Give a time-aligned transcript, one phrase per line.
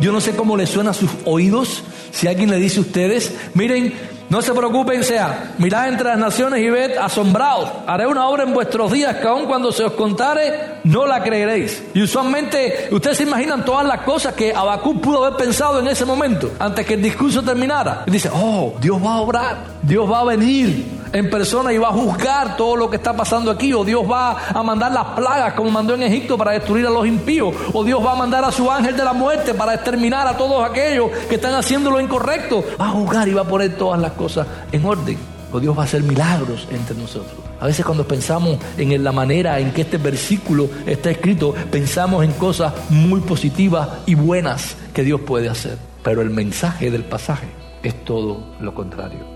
[0.00, 3.34] Yo no sé cómo le suena a sus oídos si alguien le dice a ustedes,
[3.54, 3.92] miren,
[4.28, 7.70] no se preocupen, sea, mirad entre las naciones y ved asombrados.
[7.86, 11.82] Haré una obra en vuestros días que aun cuando se os contare, no la creeréis.
[11.94, 16.04] Y usualmente, ustedes se imaginan todas las cosas que Abacú pudo haber pensado en ese
[16.04, 18.04] momento, antes que el discurso terminara.
[18.06, 21.88] Y dice, oh, Dios va a obrar, Dios va a venir en persona y va
[21.88, 25.54] a juzgar todo lo que está pasando aquí, o Dios va a mandar las plagas
[25.54, 28.52] como mandó en Egipto para destruir a los impíos, o Dios va a mandar a
[28.52, 32.62] su ángel de la muerte para exterminar a todos aquellos que están haciendo lo incorrecto,
[32.78, 35.18] va a juzgar y va a poner todas las cosas en orden,
[35.52, 37.38] o Dios va a hacer milagros entre nosotros.
[37.60, 42.32] A veces cuando pensamos en la manera en que este versículo está escrito, pensamos en
[42.32, 47.46] cosas muy positivas y buenas que Dios puede hacer, pero el mensaje del pasaje
[47.82, 49.35] es todo lo contrario.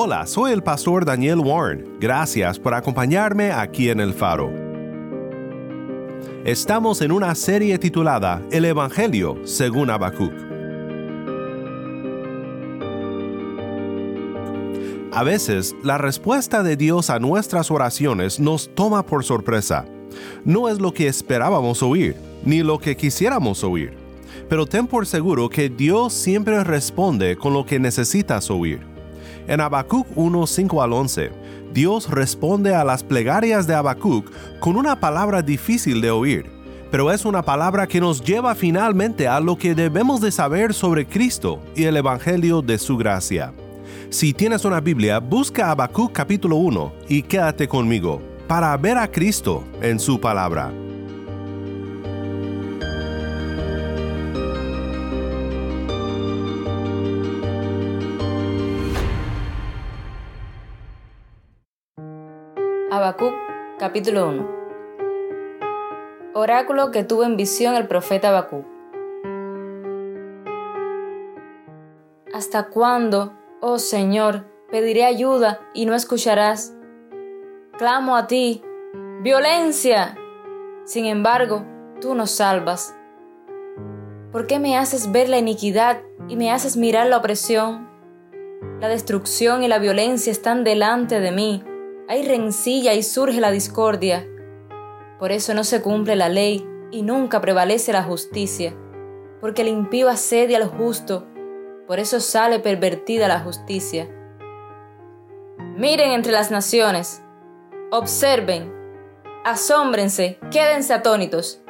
[0.00, 1.96] Hola, soy el pastor Daniel Warren.
[1.98, 4.48] Gracias por acompañarme aquí en El Faro.
[6.44, 10.32] Estamos en una serie titulada El Evangelio según Habacuc.
[15.10, 19.84] A veces, la respuesta de Dios a nuestras oraciones nos toma por sorpresa.
[20.44, 23.96] No es lo que esperábamos oír, ni lo que quisiéramos oír.
[24.48, 28.97] Pero ten por seguro que Dios siempre responde con lo que necesitas oír.
[29.48, 31.32] En Habacuc 1, 5 al 11,
[31.72, 36.50] Dios responde a las plegarias de Habacuc con una palabra difícil de oír,
[36.90, 41.06] pero es una palabra que nos lleva finalmente a lo que debemos de saber sobre
[41.06, 43.54] Cristo y el Evangelio de su gracia.
[44.10, 49.64] Si tienes una Biblia, busca Habacuc capítulo 1 y quédate conmigo para ver a Cristo
[49.80, 50.72] en su palabra.
[63.08, 63.32] Habacuc
[63.78, 64.48] capítulo 1
[66.34, 68.66] Oráculo que tuvo en visión el profeta Habacuc.
[72.34, 73.32] ¿Hasta cuándo,
[73.62, 76.74] oh Señor, pediré ayuda y no escucharás?
[77.78, 78.62] Clamo a ti,
[79.22, 80.14] violencia.
[80.84, 81.64] Sin embargo,
[82.02, 82.94] tú nos salvas.
[84.32, 87.88] ¿Por qué me haces ver la iniquidad y me haces mirar la opresión?
[88.82, 91.64] La destrucción y la violencia están delante de mí
[92.08, 94.26] hay rencilla y surge la discordia.
[95.18, 98.74] Por eso no se cumple la ley y nunca prevalece la justicia,
[99.42, 101.26] porque el impío asedia al justo,
[101.86, 104.08] por eso sale pervertida la justicia.
[105.76, 107.22] Miren entre las naciones,
[107.90, 108.72] observen,
[109.44, 111.60] asómbrense, quédense atónitos,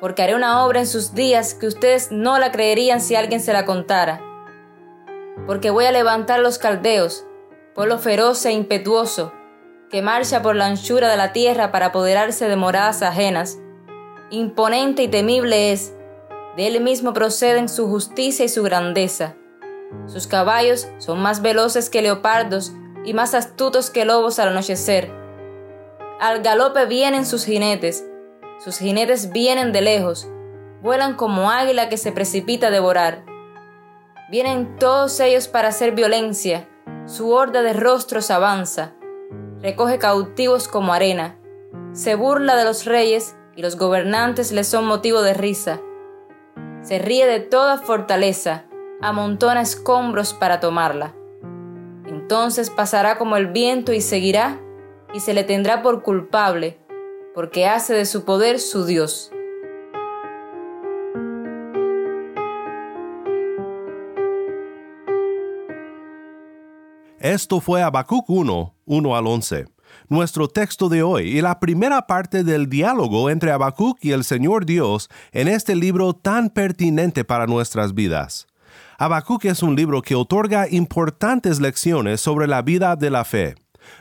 [0.00, 3.52] porque haré una obra en sus días que ustedes no la creerían si alguien se
[3.52, 4.20] la contara.
[5.46, 7.26] Porque voy a levantar los caldeos,
[7.74, 9.32] pueblo feroz e impetuoso,
[9.94, 13.60] que marcha por la anchura de la tierra para apoderarse de moradas ajenas.
[14.28, 15.94] Imponente y temible es,
[16.56, 19.36] de él mismo proceden su justicia y su grandeza.
[20.06, 22.72] Sus caballos son más veloces que leopardos
[23.04, 25.12] y más astutos que lobos al anochecer.
[26.18, 28.04] Al galope vienen sus jinetes,
[28.64, 30.26] sus jinetes vienen de lejos,
[30.82, 33.24] vuelan como águila que se precipita a devorar.
[34.28, 36.68] Vienen todos ellos para hacer violencia,
[37.06, 38.94] su horda de rostros avanza
[39.64, 41.38] recoge cautivos como arena,
[41.94, 45.80] se burla de los reyes y los gobernantes le son motivo de risa.
[46.82, 48.66] Se ríe de toda fortaleza,
[49.00, 51.14] amontona escombros para tomarla.
[52.06, 54.60] Entonces pasará como el viento y seguirá,
[55.14, 56.78] y se le tendrá por culpable,
[57.34, 59.32] porque hace de su poder su Dios.
[67.24, 69.64] Esto fue Habacuc 1, 1 al 11,
[70.10, 74.66] nuestro texto de hoy y la primera parte del diálogo entre Habacuc y el Señor
[74.66, 78.46] Dios en este libro tan pertinente para nuestras vidas.
[78.98, 83.54] Habacuc es un libro que otorga importantes lecciones sobre la vida de la fe.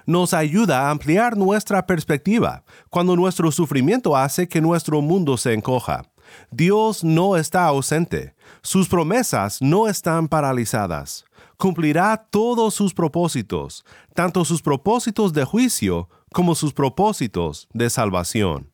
[0.06, 6.04] Nos ayuda a ampliar nuestra perspectiva cuando nuestro sufrimiento hace que nuestro mundo se encoja.
[6.52, 8.36] Dios no está ausente.
[8.62, 11.24] Sus promesas no están paralizadas.
[11.58, 18.74] Cumplirá todos sus propósitos, tanto sus propósitos de juicio como sus propósitos de salvación.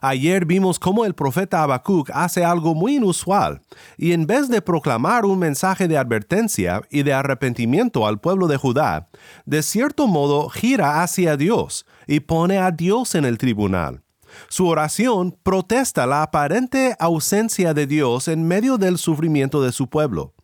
[0.00, 3.62] Ayer vimos cómo el profeta Habacuc hace algo muy inusual,
[3.96, 8.56] y en vez de proclamar un mensaje de advertencia y de arrepentimiento al pueblo de
[8.56, 9.08] Judá,
[9.46, 14.02] de cierto modo gira hacia Dios y pone a Dios en el tribunal.
[14.48, 20.34] Su oración protesta la aparente ausencia de Dios en medio del sufrimiento de su pueblo.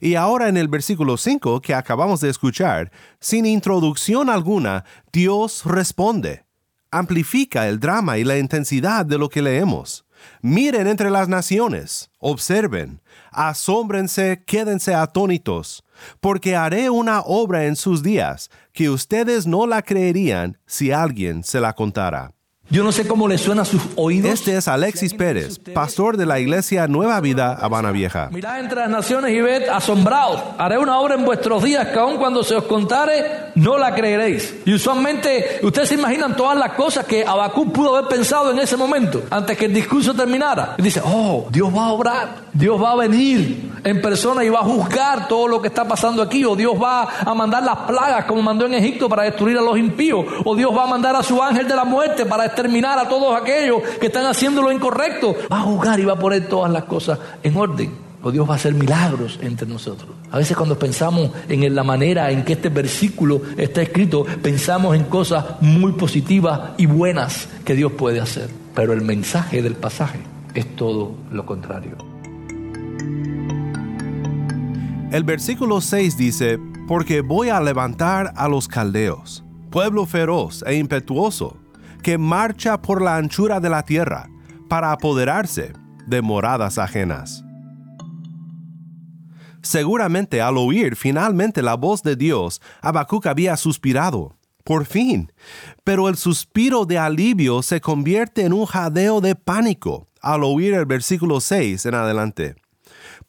[0.00, 6.44] Y ahora en el versículo 5 que acabamos de escuchar, sin introducción alguna, Dios responde.
[6.90, 10.04] Amplifica el drama y la intensidad de lo que leemos.
[10.40, 13.00] Miren entre las naciones, observen,
[13.30, 15.84] asómbrense, quédense atónitos,
[16.20, 21.60] porque haré una obra en sus días que ustedes no la creerían si alguien se
[21.60, 22.32] la contara.
[22.70, 24.30] Yo no sé cómo le suena a sus oídos.
[24.32, 28.30] Este es Alexis Pérez, pastor de la iglesia Nueva Vida Habana Vieja.
[28.32, 30.40] Mirad entre las naciones y ved asombrados.
[30.56, 34.54] Haré una obra en vuestros días que aun cuando se os contare, no la creeréis.
[34.64, 38.78] Y usualmente, ustedes se imaginan todas las cosas que Abacú pudo haber pensado en ese
[38.78, 40.74] momento, antes que el discurso terminara.
[40.78, 44.60] Y dice, oh, Dios va a obrar, Dios va a venir en persona y va
[44.60, 46.44] a juzgar todo lo que está pasando aquí.
[46.44, 49.78] O Dios va a mandar las plagas como mandó en Egipto para destruir a los
[49.78, 50.24] impíos.
[50.44, 53.40] O Dios va a mandar a su ángel de la muerte para exterminar a todos
[53.40, 55.36] aquellos que están haciendo lo incorrecto.
[55.52, 58.04] Va a juzgar y va a poner todas las cosas en orden.
[58.22, 60.08] O Dios va a hacer milagros entre nosotros.
[60.30, 65.04] A veces cuando pensamos en la manera en que este versículo está escrito, pensamos en
[65.04, 68.48] cosas muy positivas y buenas que Dios puede hacer.
[68.74, 70.20] Pero el mensaje del pasaje
[70.54, 72.13] es todo lo contrario.
[75.14, 76.58] El versículo 6 dice,
[76.88, 81.56] porque voy a levantar a los caldeos, pueblo feroz e impetuoso,
[82.02, 84.28] que marcha por la anchura de la tierra,
[84.68, 85.72] para apoderarse
[86.08, 87.44] de moradas ajenas.
[89.62, 95.30] Seguramente al oír finalmente la voz de Dios, Habacuc había suspirado, por fin,
[95.84, 100.86] pero el suspiro de alivio se convierte en un jadeo de pánico al oír el
[100.86, 102.63] versículo 6 en adelante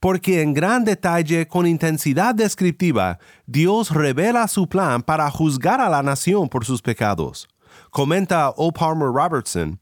[0.05, 3.17] porque en gran detalle, con intensidad descriptiva,
[3.47, 7.47] Dios revela su plan para juzgar a la nación por sus pecados.
[7.89, 8.71] Comenta O.
[8.71, 9.79] Palmer Robertson,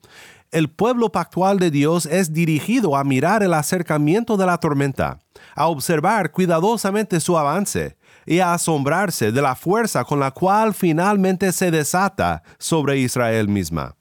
[0.49, 5.19] el pueblo pactual de Dios es dirigido a mirar el acercamiento de la tormenta,
[5.57, 11.51] a observar cuidadosamente su avance y a asombrarse de la fuerza con la cual finalmente
[11.51, 13.97] se desata sobre Israel misma.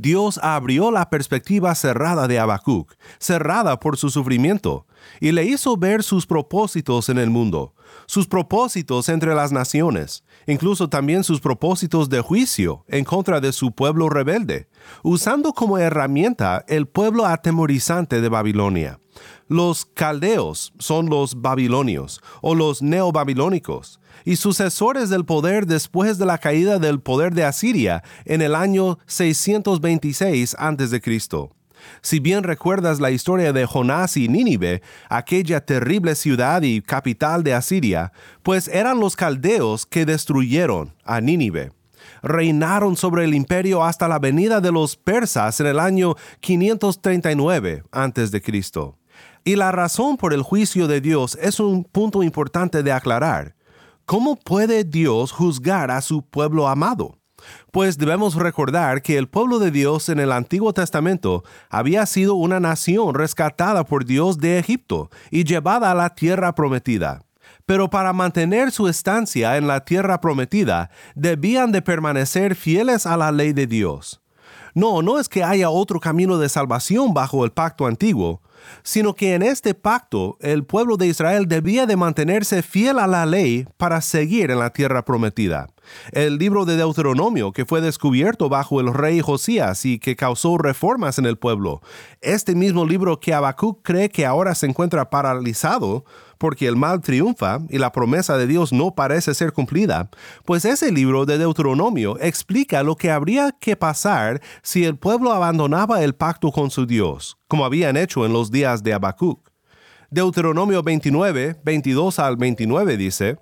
[0.00, 4.86] Dios abrió la perspectiva cerrada de Habacuc, cerrada por su sufrimiento,
[5.18, 7.74] y le hizo ver sus propósitos en el mundo,
[8.06, 13.72] sus propósitos entre las naciones, incluso también sus propósitos de juicio en contra de su
[13.72, 14.68] pueblo rebelde,
[15.02, 19.00] usando como herramienta el pueblo atemorizante de Babilonia.
[19.48, 26.36] Los caldeos son los babilonios o los neobabilónicos y sucesores del poder después de la
[26.36, 31.00] caída del poder de Asiria en el año 626 a.C.
[32.02, 37.54] Si bien recuerdas la historia de Jonás y Nínive, aquella terrible ciudad y capital de
[37.54, 38.12] Asiria,
[38.42, 41.72] pues eran los caldeos que destruyeron a Nínive.
[42.22, 48.97] Reinaron sobre el imperio hasta la venida de los persas en el año 539 a.C.
[49.48, 53.54] Y la razón por el juicio de Dios es un punto importante de aclarar.
[54.04, 57.16] ¿Cómo puede Dios juzgar a su pueblo amado?
[57.72, 62.60] Pues debemos recordar que el pueblo de Dios en el Antiguo Testamento había sido una
[62.60, 67.22] nación rescatada por Dios de Egipto y llevada a la tierra prometida.
[67.64, 73.32] Pero para mantener su estancia en la tierra prometida, debían de permanecer fieles a la
[73.32, 74.20] ley de Dios.
[74.74, 78.42] No, no es que haya otro camino de salvación bajo el pacto antiguo,
[78.82, 83.26] sino que en este pacto el pueblo de Israel debía de mantenerse fiel a la
[83.26, 85.68] ley para seguir en la tierra prometida.
[86.12, 91.18] El libro de Deuteronomio, que fue descubierto bajo el rey Josías y que causó reformas
[91.18, 91.82] en el pueblo.
[92.20, 96.04] Este mismo libro que Habacuc cree que ahora se encuentra paralizado,
[96.38, 100.08] porque el mal triunfa y la promesa de Dios no parece ser cumplida,
[100.44, 106.02] pues ese libro de Deuteronomio explica lo que habría que pasar si el pueblo abandonaba
[106.02, 109.48] el pacto con su Dios, como habían hecho en los días de Habacuc.
[110.10, 113.36] Deuteronomio 29, 22 al 29 dice,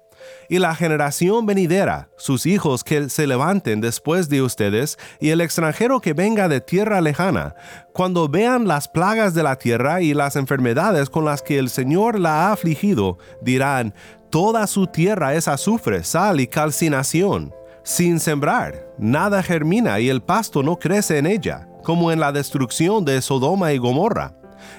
[0.49, 6.01] y la generación venidera, sus hijos que se levanten después de ustedes, y el extranjero
[6.01, 7.55] que venga de tierra lejana,
[7.93, 12.19] cuando vean las plagas de la tierra y las enfermedades con las que el Señor
[12.19, 13.95] la ha afligido, dirán,
[14.31, 17.53] toda su tierra es azufre, sal y calcinación.
[17.83, 23.05] Sin sembrar, nada germina y el pasto no crece en ella, como en la destrucción
[23.05, 24.35] de Sodoma y Gomorra,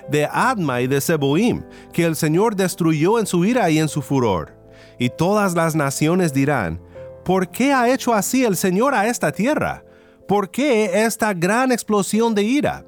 [0.09, 1.63] de Adma y de Seboim,
[1.93, 4.56] que el Señor destruyó en su ira y en su furor.
[4.99, 6.81] Y todas las naciones dirán,
[7.23, 9.83] ¿por qué ha hecho así el Señor a esta tierra?
[10.27, 12.85] ¿Por qué esta gran explosión de ira?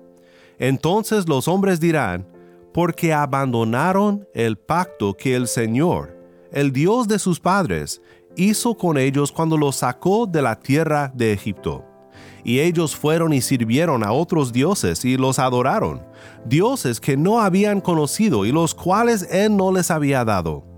[0.57, 2.27] Entonces los hombres dirán,
[2.73, 6.17] porque abandonaron el pacto que el Señor,
[6.51, 8.01] el Dios de sus padres,
[8.35, 11.85] hizo con ellos cuando los sacó de la tierra de Egipto.
[12.43, 16.05] Y ellos fueron y sirvieron a otros dioses y los adoraron,
[16.45, 20.68] dioses que no habían conocido y los cuales él no les había dado.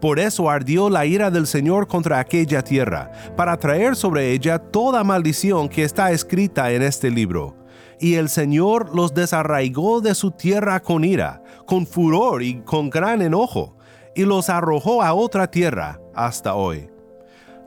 [0.00, 5.04] Por eso ardió la ira del Señor contra aquella tierra, para traer sobre ella toda
[5.04, 7.58] maldición que está escrita en este libro
[8.00, 13.22] y el Señor los desarraigó de su tierra con ira, con furor y con gran
[13.22, 13.76] enojo,
[14.14, 16.90] y los arrojó a otra tierra hasta hoy.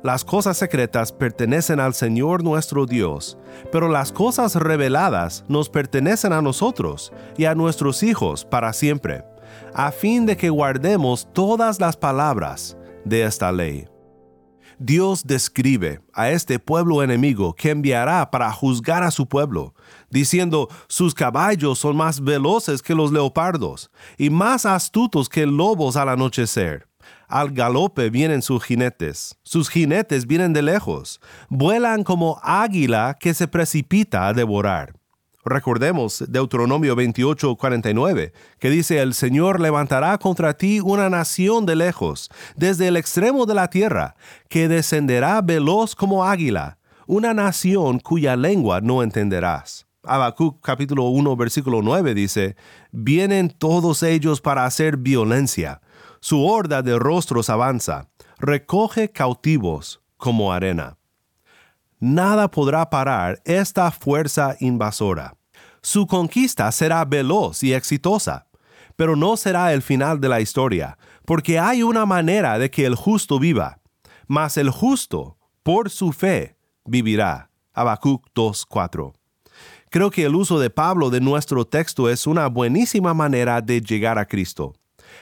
[0.03, 3.37] Las cosas secretas pertenecen al Señor nuestro Dios,
[3.71, 9.23] pero las cosas reveladas nos pertenecen a nosotros y a nuestros hijos para siempre,
[9.73, 13.87] a fin de que guardemos todas las palabras de esta ley.
[14.83, 19.75] Dios describe a este pueblo enemigo que enviará para juzgar a su pueblo,
[20.09, 26.09] diciendo, sus caballos son más veloces que los leopardos y más astutos que lobos al
[26.09, 26.87] anochecer.
[27.27, 33.47] Al galope vienen sus jinetes, sus jinetes vienen de lejos, vuelan como águila que se
[33.47, 35.00] precipita a devorar.
[35.43, 42.29] Recordemos Deuteronomio 28, 49, que dice, el Señor levantará contra ti una nación de lejos,
[42.55, 44.15] desde el extremo de la tierra,
[44.49, 49.87] que descenderá veloz como águila, una nación cuya lengua no entenderás.
[50.03, 52.55] Habacuc capítulo 1 versículo 9 dice,
[52.91, 55.81] Vienen todos ellos para hacer violencia,
[56.19, 60.97] su horda de rostros avanza, recoge cautivos como arena
[62.01, 65.37] nada podrá parar esta fuerza invasora.
[65.81, 68.47] Su conquista será veloz y exitosa,
[68.97, 72.95] pero no será el final de la historia, porque hay una manera de que el
[72.95, 73.79] justo viva,
[74.27, 77.49] mas el justo, por su fe, vivirá.
[77.73, 79.13] Habacuc 2.4.
[79.89, 84.17] Creo que el uso de Pablo de nuestro texto es una buenísima manera de llegar
[84.17, 84.73] a Cristo.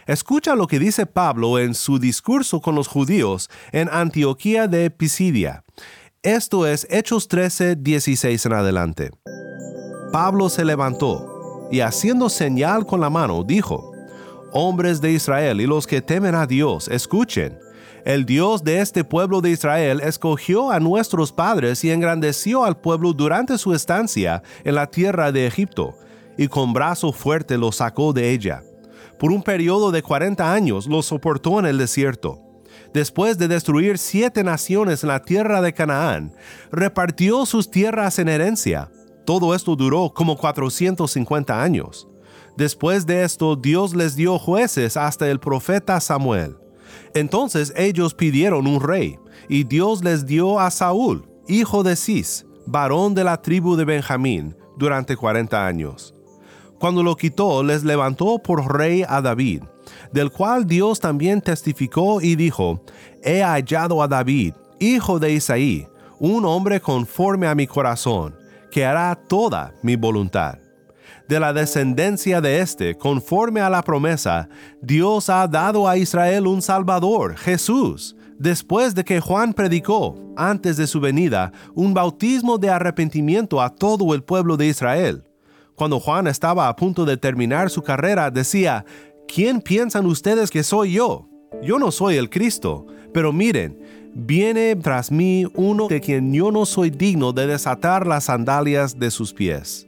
[0.06, 5.64] Escucha lo que dice Pablo en su discurso con los judíos en Antioquía de Pisidia.
[6.24, 9.12] Esto es Hechos 13, 16 en adelante.
[10.12, 13.94] Pablo se levantó y haciendo señal con la mano dijo,
[14.52, 17.58] Hombres de Israel y los que temen a Dios, escuchen.
[18.04, 23.14] El Dios de este pueblo de Israel escogió a nuestros padres y engrandeció al pueblo
[23.14, 25.96] durante su estancia en la tierra de Egipto,
[26.38, 28.62] y con brazo fuerte los sacó de ella.
[29.18, 32.49] Por un periodo de 40 años los soportó en el desierto
[32.94, 36.34] después de destruir siete naciones en la tierra de Canaán,
[36.72, 38.92] repartió sus tierras en herencia.
[39.26, 42.08] Todo esto duró como 450 años.
[42.58, 46.58] Después de esto, Dios les dio jueces hasta el profeta Samuel.
[47.14, 49.18] Entonces ellos pidieron un rey,
[49.48, 54.56] y Dios les dio a Saúl, hijo de Cis, varón de la tribu de Benjamín,
[54.78, 56.16] durante 40 años.
[56.80, 59.64] Cuando lo quitó, les levantó por rey a David,
[60.12, 62.84] del cual Dios también testificó y dijo,
[63.24, 65.88] He hallado a David, hijo de Isaí,
[66.20, 68.36] un hombre conforme a mi corazón,
[68.72, 70.58] que hará toda mi voluntad.
[71.28, 74.50] De la descendencia de éste, conforme a la promesa,
[74.82, 80.88] Dios ha dado a Israel un Salvador, Jesús, después de que Juan predicó, antes de
[80.88, 85.24] su venida, un bautismo de arrepentimiento a todo el pueblo de Israel.
[85.76, 88.84] Cuando Juan estaba a punto de terminar su carrera, decía,
[89.34, 91.30] ¿quién piensan ustedes que soy yo?
[91.62, 93.78] Yo no soy el Cristo, pero miren,
[94.14, 99.12] viene tras mí uno de quien yo no soy digno de desatar las sandalias de
[99.12, 99.88] sus pies.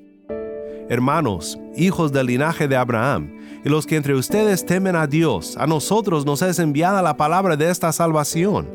[0.90, 5.66] Hermanos, hijos del linaje de Abraham, y los que entre ustedes temen a Dios, a
[5.68, 8.70] nosotros nos es enviada la palabra de esta salvación.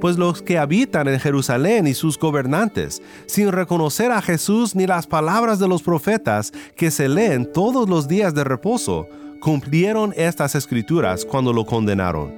[0.00, 5.06] Pues los que habitan en Jerusalén y sus gobernantes, sin reconocer a Jesús ni las
[5.06, 9.08] palabras de los profetas que se leen todos los días de reposo,
[9.40, 12.32] cumplieron estas escrituras cuando lo condenaron.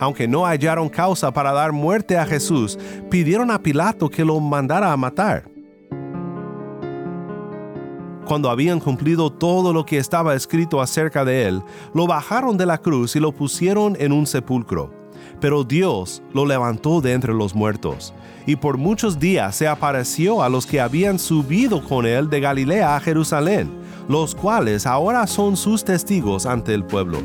[0.00, 2.78] Aunque no hallaron causa para dar muerte a Jesús,
[3.10, 5.50] pidieron a Pilato que lo mandara a matar.
[8.24, 11.62] Cuando habían cumplido todo lo que estaba escrito acerca de él,
[11.94, 14.97] lo bajaron de la cruz y lo pusieron en un sepulcro.
[15.40, 18.12] Pero Dios lo levantó de entre los muertos,
[18.46, 22.96] y por muchos días se apareció a los que habían subido con él de Galilea
[22.96, 27.18] a Jerusalén los cuales ahora son sus testigos ante el pueblo.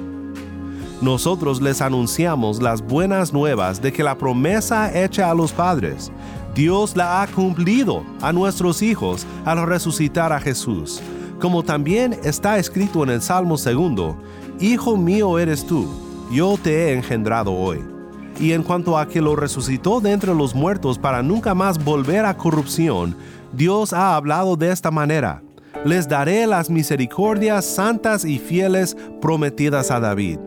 [1.01, 6.11] Nosotros les anunciamos las buenas nuevas de que la promesa hecha a los padres,
[6.53, 11.01] Dios la ha cumplido a nuestros hijos al resucitar a Jesús,
[11.39, 14.17] como también está escrito en el Salmo segundo,
[14.59, 15.87] Hijo mío eres tú,
[16.31, 17.92] yo te he engendrado hoy.
[18.39, 22.25] Y en cuanto a que lo resucitó de entre los muertos para nunca más volver
[22.25, 23.15] a corrupción,
[23.53, 25.41] Dios ha hablado de esta manera.
[25.85, 30.39] Les daré las misericordias santas y fieles prometidas a David.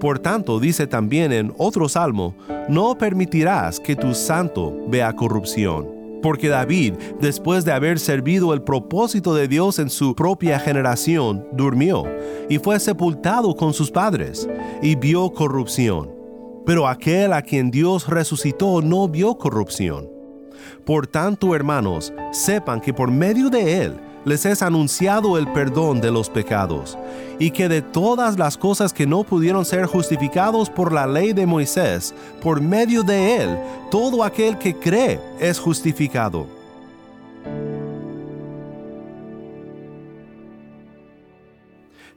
[0.00, 2.34] Por tanto, dice también en otro salmo,
[2.68, 5.88] no permitirás que tu santo vea corrupción.
[6.22, 12.04] Porque David, después de haber servido el propósito de Dios en su propia generación, durmió
[12.48, 14.48] y fue sepultado con sus padres
[14.82, 16.15] y vio corrupción.
[16.66, 20.10] Pero aquel a quien Dios resucitó no vio corrupción.
[20.84, 26.10] Por tanto, hermanos, sepan que por medio de él les es anunciado el perdón de
[26.10, 26.98] los pecados,
[27.38, 31.46] y que de todas las cosas que no pudieron ser justificados por la ley de
[31.46, 33.56] Moisés, por medio de él,
[33.88, 36.55] todo aquel que cree es justificado.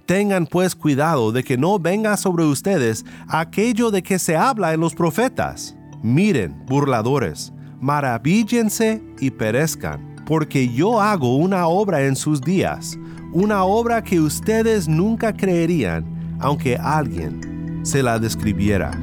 [0.09, 4.79] Tengan pues cuidado de que no venga sobre ustedes aquello de que se habla en
[4.79, 5.75] los profetas.
[6.01, 12.97] Miren, burladores, maravíllense y perezcan, porque yo hago una obra en sus días,
[13.33, 18.99] una obra que ustedes nunca creerían, aunque alguien se la describiera.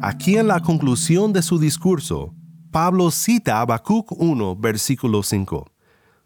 [0.00, 2.32] Aquí en la conclusión de su discurso,
[2.70, 5.66] Pablo cita a Habacuc 1, versículo 5.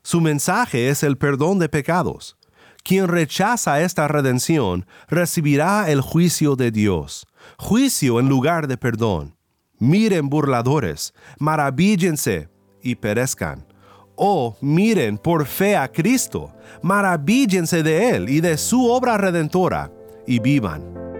[0.07, 2.37] Su mensaje es el perdón de pecados.
[2.83, 9.35] Quien rechaza esta redención recibirá el juicio de Dios, juicio en lugar de perdón.
[9.79, 12.51] Miren burladores, maravíllense
[12.83, 13.67] y perezcan.
[14.15, 19.91] Oh, miren por fe a Cristo, maravíllense de Él y de su obra redentora,
[20.27, 21.14] y vivan.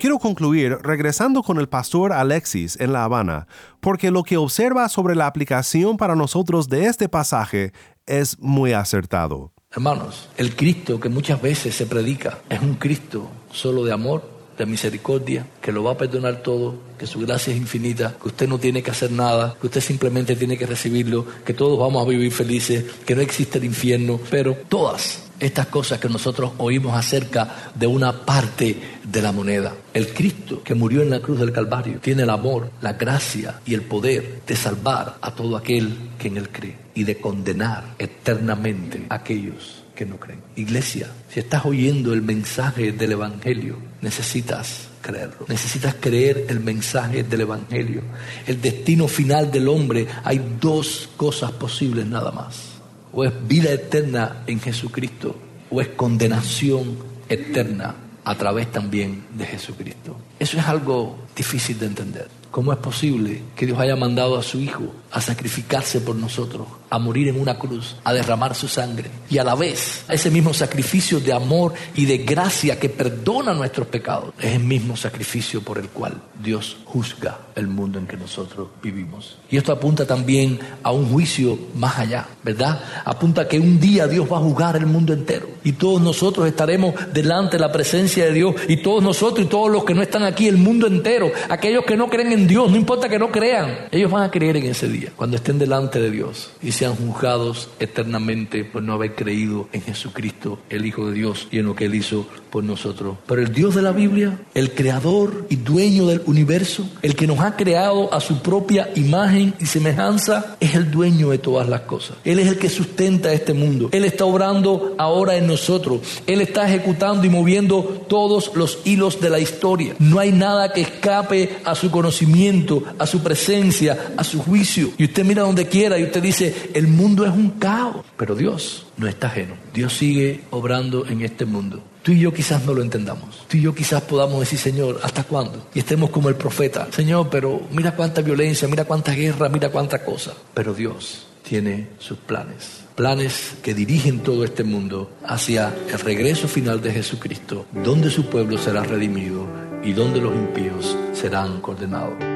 [0.00, 3.46] Quiero concluir regresando con el pastor Alexis en La Habana,
[3.80, 7.74] porque lo que observa sobre la aplicación para nosotros de este pasaje
[8.06, 9.52] es muy acertado.
[9.70, 14.64] Hermanos, el Cristo que muchas veces se predica es un Cristo solo de amor, de
[14.64, 18.58] misericordia, que lo va a perdonar todo, que su gracia es infinita, que usted no
[18.58, 22.32] tiene que hacer nada, que usted simplemente tiene que recibirlo, que todos vamos a vivir
[22.32, 27.86] felices, que no existe el infierno, pero todas estas cosas que nosotros oímos acerca de
[27.86, 29.74] una parte de la moneda.
[29.92, 33.74] El Cristo que murió en la cruz del Calvario tiene el amor, la gracia y
[33.74, 39.06] el poder de salvar a todo aquel que en él cree y de condenar eternamente
[39.08, 40.40] a aquellos que no creen.
[40.56, 45.46] Iglesia, si estás oyendo el mensaje del Evangelio, necesitas creerlo.
[45.48, 48.02] Necesitas creer el mensaje del Evangelio.
[48.46, 52.70] El destino final del hombre, hay dos cosas posibles nada más
[53.12, 55.36] o es vida eterna en Jesucristo,
[55.70, 56.96] o es condenación
[57.28, 57.94] eterna
[58.24, 60.16] a través también de Jesucristo.
[60.38, 62.28] Eso es algo difícil de entender.
[62.50, 66.98] ¿Cómo es posible que Dios haya mandado a su Hijo a sacrificarse por nosotros, a
[66.98, 69.10] morir en una cruz, a derramar su sangre.
[69.28, 73.88] Y a la vez, ese mismo sacrificio de amor y de gracia que perdona nuestros
[73.88, 78.68] pecados, es el mismo sacrificio por el cual Dios juzga el mundo en que nosotros
[78.82, 79.38] vivimos.
[79.50, 82.80] Y esto apunta también a un juicio más allá, ¿verdad?
[83.04, 85.48] Apunta que un día Dios va a juzgar el mundo entero.
[85.64, 88.54] Y todos nosotros estaremos delante de la presencia de Dios.
[88.68, 91.96] Y todos nosotros y todos los que no están aquí, el mundo entero, aquellos que
[91.96, 94.88] no creen en Dios, no importa que no crean, ellos van a creer en ese
[94.88, 99.82] día cuando estén delante de Dios y sean juzgados eternamente por no haber creído en
[99.82, 103.16] Jesucristo, el Hijo de Dios, y en lo que Él hizo por nosotros.
[103.26, 107.40] Pero el Dios de la Biblia, el creador y dueño del universo, el que nos
[107.40, 112.16] ha creado a su propia imagen y semejanza, es el dueño de todas las cosas.
[112.24, 113.88] Él es el que sustenta este mundo.
[113.92, 116.00] Él está obrando ahora en nosotros.
[116.26, 119.94] Él está ejecutando y moviendo todos los hilos de la historia.
[119.98, 124.89] No hay nada que escape a su conocimiento, a su presencia, a su juicio.
[124.98, 128.04] Y usted mira donde quiera y usted dice, el mundo es un caos.
[128.16, 129.54] Pero Dios no está ajeno.
[129.72, 131.82] Dios sigue obrando en este mundo.
[132.02, 133.46] Tú y yo quizás no lo entendamos.
[133.48, 135.68] Tú y yo quizás podamos decir, Señor, ¿hasta cuándo?
[135.74, 136.88] Y estemos como el profeta.
[136.90, 140.32] Señor, pero mira cuánta violencia, mira cuánta guerra, mira cuánta cosa.
[140.54, 142.84] Pero Dios tiene sus planes.
[142.94, 148.56] Planes que dirigen todo este mundo hacia el regreso final de Jesucristo, donde su pueblo
[148.56, 149.46] será redimido
[149.82, 152.29] y donde los impíos serán condenados.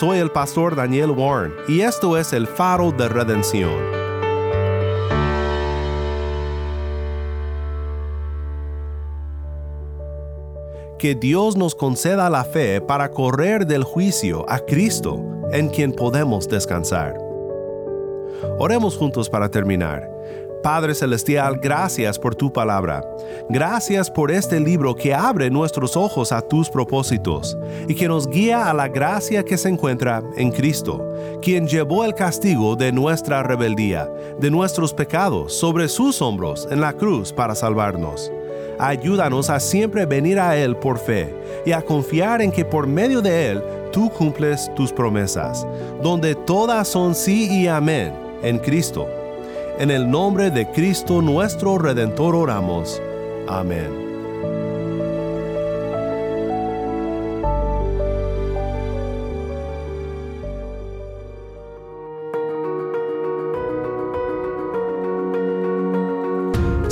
[0.00, 3.78] Soy el pastor Daniel Warren y esto es el faro de redención.
[10.98, 16.48] Que Dios nos conceda la fe para correr del juicio a Cristo, en quien podemos
[16.48, 17.18] descansar.
[18.58, 20.10] Oremos juntos para terminar.
[20.62, 23.02] Padre Celestial, gracias por tu palabra.
[23.48, 27.56] Gracias por este libro que abre nuestros ojos a tus propósitos
[27.88, 31.08] y que nos guía a la gracia que se encuentra en Cristo,
[31.40, 36.92] quien llevó el castigo de nuestra rebeldía, de nuestros pecados, sobre sus hombros en la
[36.92, 38.30] cruz para salvarnos.
[38.78, 43.22] Ayúdanos a siempre venir a Él por fe y a confiar en que por medio
[43.22, 45.66] de Él tú cumples tus promesas,
[46.02, 49.06] donde todas son sí y amén en Cristo
[49.80, 53.00] en el nombre de Cristo nuestro Redentor oramos.
[53.48, 53.88] Amén.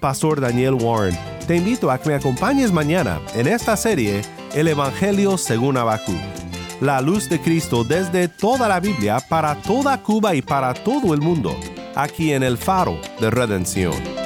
[0.00, 1.16] pastor Daniel Warren.
[1.46, 4.22] Te invito a que me acompañes mañana en esta serie
[4.54, 6.16] El Evangelio según Abacú.
[6.80, 11.20] La luz de Cristo desde toda la Biblia para toda Cuba y para todo el
[11.20, 11.54] mundo,
[11.94, 14.19] aquí en el faro de redención.